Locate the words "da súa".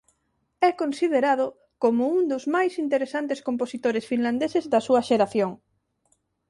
4.73-5.01